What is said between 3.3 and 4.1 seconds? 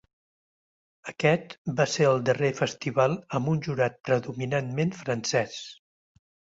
amb un jurat